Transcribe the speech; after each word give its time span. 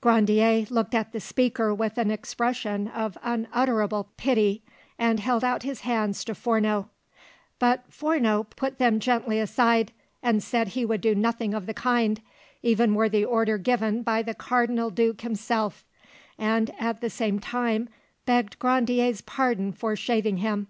Grandier 0.00 0.64
looked 0.70 0.94
at 0.94 1.12
the 1.12 1.20
speaker 1.20 1.74
with 1.74 1.98
an 1.98 2.10
expression 2.10 2.88
of 2.88 3.18
unutterable 3.22 4.08
pity, 4.16 4.62
and 4.98 5.20
held 5.20 5.44
out 5.44 5.62
his 5.62 5.82
hands 5.82 6.24
to 6.24 6.34
Fourneau; 6.34 6.88
but 7.58 7.84
Forneau 7.92 8.44
put 8.44 8.78
them 8.78 8.98
gently 8.98 9.38
aside, 9.38 9.92
and 10.22 10.42
said 10.42 10.68
he 10.68 10.86
would 10.86 11.02
do 11.02 11.14
nothing 11.14 11.52
of 11.52 11.66
the 11.66 11.74
kind, 11.74 12.22
even 12.62 12.94
were 12.94 13.10
the 13.10 13.26
order 13.26 13.58
given 13.58 14.02
by 14.02 14.22
the 14.22 14.32
cardinal 14.32 14.88
duke 14.88 15.20
himself, 15.20 15.84
and 16.38 16.70
at 16.80 17.02
the 17.02 17.10
same 17.10 17.38
time 17.38 17.90
begged 18.24 18.58
Grandier's 18.58 19.20
pardon 19.20 19.70
for 19.70 19.94
shaving 19.94 20.38
him. 20.38 20.68